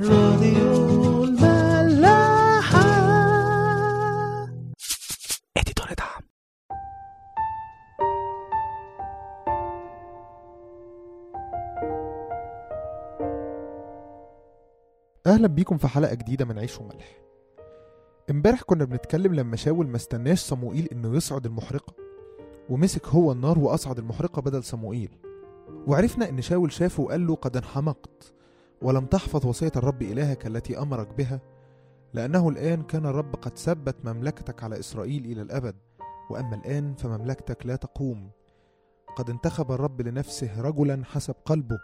[0.00, 2.80] راديو الملاحة.
[5.56, 6.22] اديتور دعم.
[15.26, 17.22] أهلا بيكم في حلقة جديدة من عيش وملح.
[18.30, 21.94] امبارح كنا بنتكلم لما شاول ما استناش صموئيل إنه يصعد المحرقة
[22.70, 25.18] ومسك هو النار وأصعد المحرقة بدل صموئيل.
[25.86, 28.34] وعرفنا إن شاول شافه وقال له قد انحمقت.
[28.82, 31.40] ولم تحفظ وصية الرب إلهك التي أمرك بها
[32.14, 35.74] لأنه الآن كان الرب قد ثبت مملكتك على إسرائيل إلى الأبد
[36.30, 38.30] وأما الآن فمملكتك لا تقوم.
[39.16, 41.78] قد انتخب الرب لنفسه رجلا حسب قلبه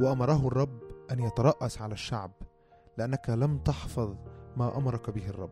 [0.00, 2.30] وأمره الرب أن يترأس على الشعب
[2.98, 4.14] لأنك لم تحفظ
[4.56, 5.50] ما أمرك به الرب.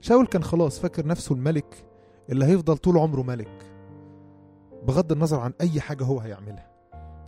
[0.00, 1.86] شاول كان خلاص فاكر نفسه الملك
[2.30, 3.66] اللي هيفضل طول عمره ملك
[4.86, 6.70] بغض النظر عن أي حاجة هو هيعملها.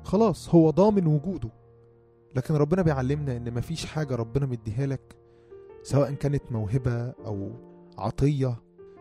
[0.04, 1.50] خلاص هو ضامن وجوده.
[2.36, 5.16] لكن ربنا بيعلمنا إن مفيش حاجة ربنا مديها لك
[5.82, 7.50] سواء كانت موهبة أو
[7.98, 8.56] عطية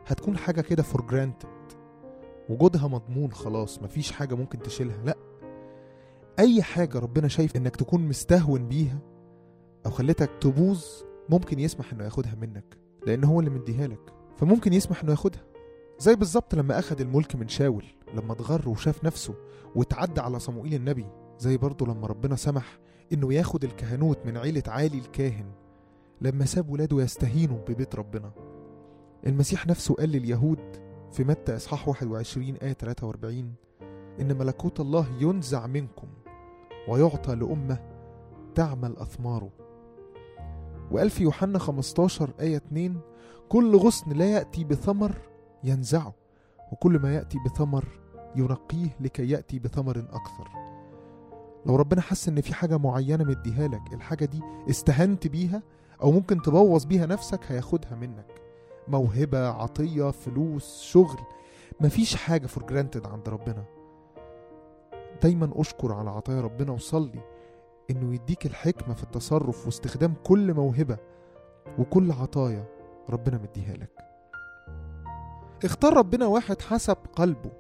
[0.08, 1.48] هتكون حاجة كده for granted
[2.50, 5.18] وجودها مضمون خلاص مفيش حاجة ممكن تشيلها لأ.
[6.40, 9.00] أي حاجة ربنا شايف إنك تكون مستهون بيها
[9.86, 10.86] أو خلتك تبوظ
[11.30, 14.14] ممكن يسمح إنه ياخدها منك لأن هو اللي مديها لك.
[14.38, 15.44] فممكن يسمح إنه ياخدها.
[16.00, 19.34] زي بالظبط لما أخد الملك من شاول لما اتغر وشاف نفسه
[19.76, 21.06] واتعدى على صموئيل النبي
[21.40, 22.80] زي برضه لما ربنا سمح
[23.14, 25.46] إنه ياخد الكهنوت من عيلة عالي الكاهن.
[26.22, 28.32] لما ساب ولاده يستهينوا ببيت ربنا.
[29.28, 30.60] المسيح نفسه قال لليهود
[31.12, 33.54] في متى إصحاح 21 آية 43
[34.22, 36.08] إن ملكوت الله ينزع منكم
[36.88, 37.80] ويعطى لأمة
[38.56, 39.50] تعمل أثماره.
[40.92, 43.00] وقال في يوحنا 15 آية 2
[43.50, 45.16] كل غصن لا يأتي بثمر
[45.64, 46.14] ينزعه
[46.72, 47.86] وكل ما يأتي بثمر
[48.36, 50.65] ينقيه لكي يأتي بثمر أكثر.
[51.66, 55.62] لو ربنا حس إن في حاجة معينة مديها لك الحاجة دي استهنت بيها
[56.02, 58.42] أو ممكن تبوظ بيها نفسك هياخدها منك.
[58.88, 61.20] موهبة عطية فلوس شغل
[61.82, 63.64] مفيش حاجة for granted عند ربنا.
[65.24, 67.20] دايما أشكر على عطايا ربنا وصلي
[67.90, 70.98] إنه يديك الحكمة في التصرف واستخدام كل موهبة
[71.80, 72.66] وكل عطايا
[73.10, 73.92] ربنا مديها لك.
[75.64, 77.52] اختار ربنا واحد حسب قلبه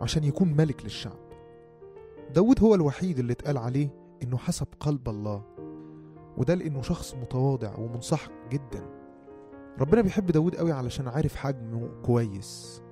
[0.00, 1.31] عشان يكون ملك للشعب.
[2.34, 3.88] داود هو الوحيد اللي اتقال عليه
[4.22, 5.42] إنه حسب قلب الله
[6.36, 8.86] وده لإنه شخص متواضع ومنسحق جدا.
[9.80, 12.82] ربنا بيحب داود قوي علشان عارف حجمه كويس.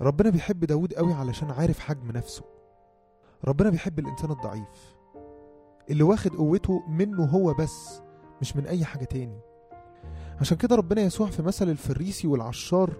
[0.00, 2.44] ربنا بيحب داود قوي علشان عارف حجم نفسه.
[3.44, 4.96] ربنا بيحب الإنسان الضعيف
[5.90, 8.02] اللي واخد قوته منه هو بس
[8.40, 9.40] مش من أي حاجة تاني.
[10.40, 12.96] عشان كده ربنا يسوع في مثل الفريسي والعشار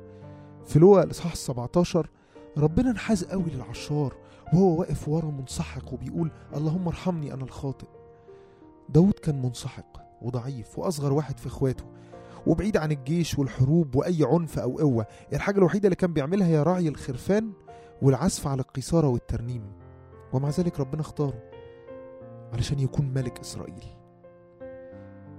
[0.65, 2.11] في لوقا الإصحاح 17
[2.59, 4.15] ربنا انحاز قوي للعشار
[4.53, 7.87] وهو واقف ورا منسحق وبيقول اللهم ارحمني أنا الخاطئ.
[8.89, 11.85] داود كان منسحق وضعيف وأصغر واحد في إخواته
[12.47, 16.89] وبعيد عن الجيش والحروب وأي عنف أو قوة الحاجة الوحيدة اللي كان بيعملها هي رعي
[16.89, 17.53] الخرفان
[18.03, 19.73] والعزف على القيثاره والترنيم
[20.33, 21.43] ومع ذلك ربنا اختاره
[22.53, 23.85] علشان يكون ملك إسرائيل.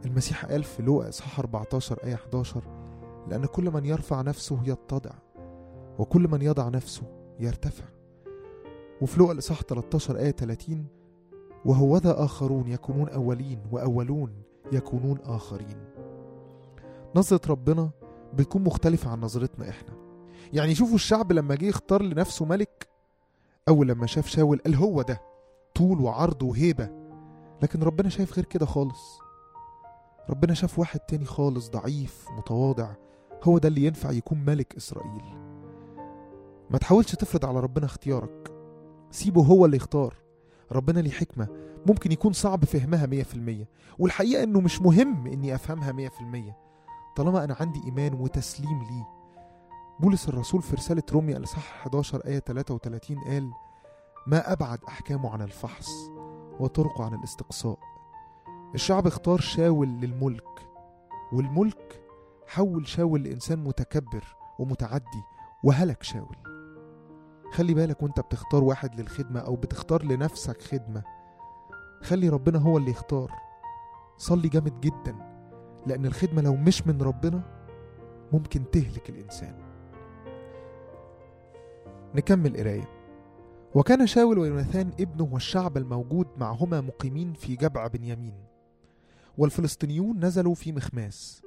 [0.06, 2.64] المسيح قال في لوقا إصحاح 14 آية 11
[3.30, 5.12] لأن كل من يرفع نفسه يتضع
[6.00, 7.03] وكل من يضع نفسه
[7.40, 7.86] يرتفع.
[9.01, 10.85] وفي لوقا الإصحاح 13 آية 30
[11.65, 14.33] وهوذا آخرون يكونون أولين وأولون
[14.71, 15.77] يكونون آخرين.
[17.15, 17.89] نظرة ربنا
[18.33, 19.93] بتكون مختلفة عن نظرتنا إحنا.
[20.53, 22.87] يعني شوفوا الشعب لما جه يختار لنفسه ملك
[23.67, 25.21] أول لما شاف شاول قال هو ده
[25.75, 26.89] طول وعرض وهيبة.
[27.63, 29.19] لكن ربنا شايف غير كده خالص.
[30.29, 32.93] ربنا شاف واحد تاني خالص ضعيف متواضع
[33.43, 35.23] هو ده اللي ينفع يكون ملك إسرائيل.
[36.69, 38.59] ما تحاولش تفرض على ربنا اختيارك.
[39.12, 40.14] سيبه هو اللي يختار.
[40.72, 41.47] ربنا ليه حكمة.
[41.86, 43.68] ممكن يكون صعب فهمها مية في المية.
[44.00, 46.58] والحقيقة إنه مش مهم إني أفهمها مية في المية.
[47.16, 49.08] طالما أنا عندي إيمان وتسليم ليه.
[50.00, 53.52] بولس الرسول في رسالة روميا الإصحاح 11 آية 33 قال
[54.28, 55.90] ما أبعد أحكامه عن الفحص
[56.59, 57.80] وطرقه عن الاستقصاء.
[58.76, 60.67] الشعب اختار شاول للملك
[61.34, 62.02] والملك
[62.47, 64.23] حول شاول لإنسان متكبر
[64.59, 65.23] ومتعدي
[65.64, 66.48] وهلك شاول.
[67.51, 71.03] خلي بالك وانت بتختار واحد للخدمة أو بتختار لنفسك خدمة.
[72.01, 73.31] خلي ربنا هو اللي يختار.
[74.17, 75.16] صلي جامد جدا
[75.87, 77.41] لأن الخدمة لو مش من ربنا
[78.34, 79.55] ممكن تهلك الإنسان.
[82.16, 82.90] نكمل قراية.
[83.75, 88.34] وكان شاول ويوناثان ابنه والشعب الموجود معهما مقيمين في جبع بنيامين.
[89.37, 91.41] والفلسطينيون نزلوا في مخماس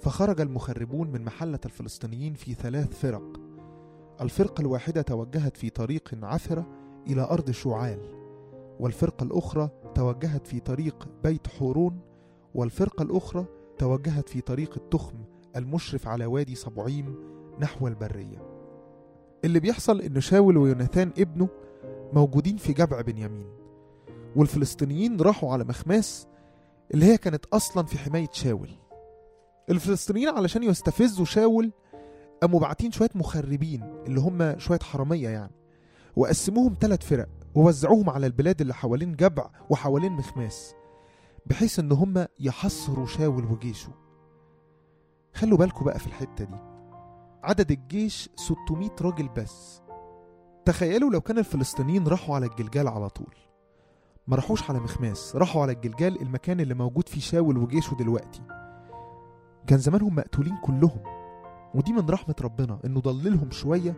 [0.00, 3.51] فخرج المخربون من محلة الفلسطينيين في ثلاث فرق.
[4.20, 6.66] الفرقة الواحدة توجهت في طريق عثرة
[7.06, 7.98] إلى أرض شعال
[8.80, 12.00] والفرقة الأخرى توجهت في طريق بيت حورون
[12.54, 13.44] والفرقة الأخرى
[13.78, 15.14] توجهت في طريق التخم
[15.56, 17.14] المشرف على وادي صبعيم
[17.60, 18.42] نحو البرية.
[19.44, 21.48] اللي بيحصل إن شاول ويوناثان ابنه
[22.12, 23.46] موجودين في جبع بنيامين
[24.36, 26.26] والفلسطينيين راحوا على مخماس
[26.94, 28.68] اللي هي كانت أصلا في حماية شاول.
[29.70, 31.72] الفلسطينيين علشان يستفزوا شاول
[32.42, 35.52] قاموا باعتين شوية مخربين اللي هم شوية حرامية يعني.
[36.16, 40.74] وقسموهم ثلاث فرق ووزعوهم على البلاد اللي حوالين جبع وحوالين مخماس
[41.46, 43.92] بحيث إن هم يحصروا شاول وجيشه.
[45.34, 46.56] خلوا بالكم بقى في الحتة دي.
[47.42, 49.82] عدد الجيش 600 راجل بس.
[50.64, 53.34] تخيلوا لو كان الفلسطينيين راحوا على الجلجال على طول.
[54.26, 58.42] ما راحوش على مخماس راحوا على الجلجال المكان اللي موجود فيه شاول وجيشه دلوقتي.
[59.66, 61.21] كان زمانهم مقتولين كلهم.
[61.74, 63.96] ودي من رحمة ربنا إنه ضللهم شوية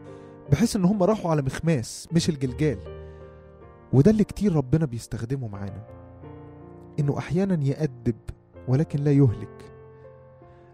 [0.53, 2.79] بحيث إن هم راحوا على مخماس مش الجلجال.
[3.93, 5.87] وده اللي كتير ربنا بيستخدمه معانا.
[6.99, 8.17] إنه أحيانا يأدب
[8.69, 9.73] ولكن لا يهلك.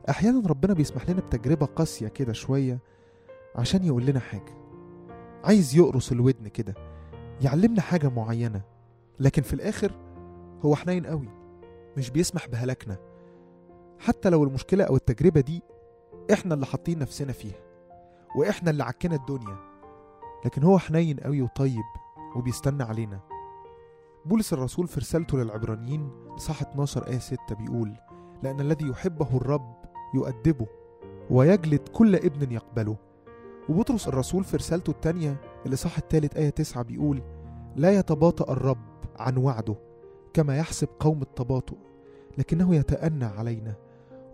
[0.08, 2.78] أحيانا ربنا بيسمح لنا بتجربة قاسية كده شوية
[3.56, 4.54] عشان يقول لنا حاجة.
[5.44, 6.74] عايز يقرص الودن كده
[7.40, 8.62] يعلمنا حاجة معينة.
[9.20, 9.92] لكن في الآخر
[10.64, 11.28] هو حنين قوي
[11.96, 12.96] مش بيسمح بهلاكنا.
[13.98, 15.62] حتى لو المشكلة أو التجربة دي
[16.32, 17.56] إحنا اللي حاطين نفسنا فيها
[18.36, 19.56] وإحنا اللي عكنا الدنيا.
[20.44, 21.84] لكن هو حنين قوي وطيب
[22.36, 23.20] وبيستنى علينا.
[24.26, 27.94] بولس الرسول في رسالته للعبرانيين صح 12 آية 6 بيقول
[28.42, 29.74] لأن الذي يحبه الرب
[30.14, 30.66] يؤدبه
[31.30, 32.96] ويجلد كل ابن يقبله.
[33.68, 35.36] وبطرس الرسول في رسالته الثانية
[35.66, 37.22] الإصحاح الثالث آية 9 بيقول
[37.76, 38.78] لا يتباطأ الرب
[39.18, 39.74] عن وعده
[40.34, 41.76] كما يحسب قوم التباطؤ
[42.38, 43.74] لكنه يتأنى علينا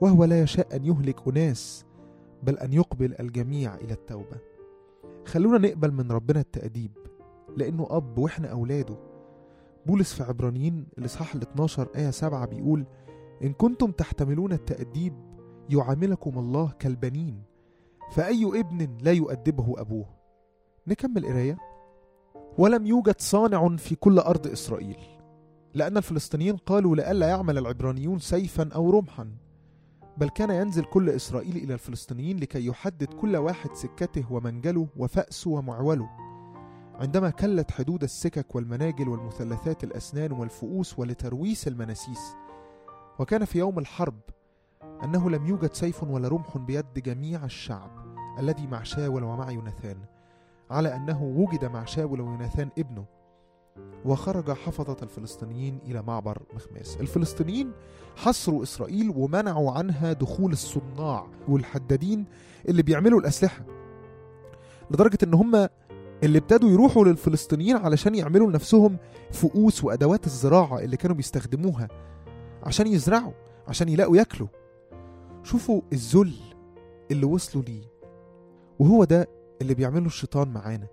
[0.01, 1.85] وهو لا يشاء أن يهلك أناس
[2.47, 4.39] بل أن يقبل الجميع إلى التوبة.
[5.27, 6.93] خلونا نقبل من ربنا التأديب
[7.57, 8.97] لأنه أب وإحنا أولاده.
[9.87, 12.87] بولس في عبرانيين الإصحاح ال 12 آية 7 بيقول
[13.43, 15.15] إن كنتم تحتملون التأديب
[15.71, 17.43] يعاملكم الله كالبنين
[18.13, 20.07] فأي ابن لا يؤدبه أبوه.
[20.87, 21.59] نكمل قراية.
[22.59, 24.99] ولم يوجد صانع في كل أرض إسرائيل
[25.75, 29.31] لأن الفلسطينيين قالوا لئلا يعمل العبرانيون سيفا أو رمحا
[30.17, 36.09] بل كان ينزل كل إسرائيل إلى الفلسطينيين لكي يحدد كل واحد سكته ومنجله وفأسه ومعوله.
[37.01, 42.37] عندما كلت حدود السكك والمناجل والمثلثات الأسنان والفؤوس ولترويس المناسيس
[43.19, 44.21] وكان في يوم الحرب
[45.05, 47.91] أنه لم يوجد سيف ولا رمح بيد جميع الشعب
[48.39, 49.97] الذي مع شاول ومع يوناثان
[50.71, 53.05] على أنه وجد مع شاول ويوناثان ابنه.
[54.05, 56.97] وخرج حفظة الفلسطينيين إلى معبر مخماس.
[57.01, 57.73] الفلسطينيين
[58.17, 62.25] حصروا إسرائيل ومنعوا عنها دخول الصناع والحدادين
[62.69, 63.65] اللي بيعملوا الأسلحة
[64.91, 65.69] لدرجة إن هم
[66.23, 68.97] اللي ابتدوا يروحوا للفلسطينيين علشان يعملوا لنفسهم
[69.33, 71.89] فؤوس وأدوات الزراعة اللي كانوا بيستخدموها
[72.63, 73.33] عشان يزرعوا
[73.69, 74.49] عشان يلاقوا ياكلوا.
[75.43, 76.35] شوفوا الذل
[77.11, 77.83] اللي وصلوا ليه
[78.79, 79.29] وهو ده
[79.63, 80.87] اللي بيعمله الشيطان معانا.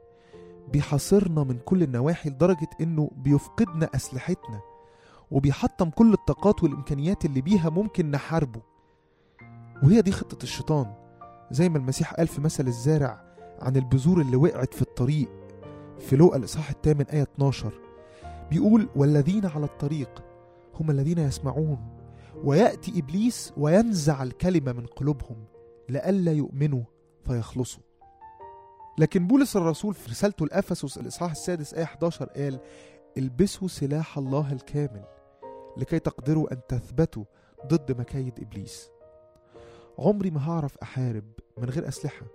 [0.71, 4.61] بيحاصرنا من كل النواحي لدرجة إنه بيفقدنا أسلحتنا
[5.31, 8.61] وبيحطم كل الطاقات والإمكانيات اللي بيها ممكن نحاربه.
[9.83, 10.93] وهي دي خطة الشيطان.
[11.51, 13.23] زي ما المسيح قال في مثل الزارع
[13.61, 15.29] عن البذور اللي وقعت في الطريق
[15.99, 17.73] في لوقا الإصحاح الثامن آية 12
[18.51, 20.23] بيقول والذين على الطريق
[20.79, 21.77] هم الذين يسمعون
[22.43, 25.37] ويأتي إبليس وينزع الكلمة من قلوبهم
[25.89, 26.83] لئلا يؤمنوا
[27.25, 27.83] فيخلصوا.
[28.97, 32.59] لكن بولس الرسول في رسالته لأفسس الإصحاح السادس آية 11 قال
[33.17, 35.03] البسوا سلاح الله الكامل
[35.77, 37.23] لكي تقدروا أن تثبتوا
[37.67, 38.89] ضد مكايد إبليس.
[39.99, 41.23] عمري ما هعرف أحارب
[41.57, 42.25] من غير أسلحة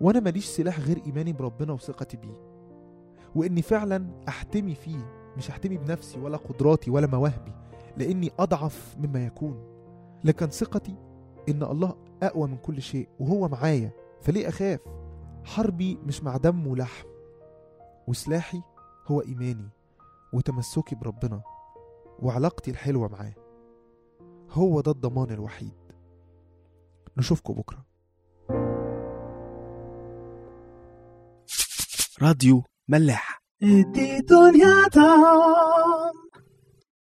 [0.00, 2.54] وأنا ماليش سلاح غير إيماني بربنا وثقتي بيه
[3.34, 7.52] وإني فعلا أحتمي فيه مش أحتمي بنفسي ولا قدراتي ولا مواهبي
[7.96, 9.74] لإني أضعف مما يكون.
[10.24, 10.94] لكن ثقتي
[11.48, 13.90] إن الله أقوى من كل شيء وهو معايا
[14.20, 14.80] فليه أخاف؟
[15.44, 17.08] حربي مش مع دم ولحم.
[18.06, 18.62] وسلاحي
[19.06, 19.68] هو إيماني
[20.32, 21.42] وتمسكي بربنا
[22.18, 23.34] وعلاقتي الحلوة معاه.
[24.50, 25.74] هو ده الضمان الوحيد.
[27.16, 27.84] نشوفكم بكرة.
[32.22, 33.42] راديو ملاح.
[33.60, 36.23] دي دنيا تعم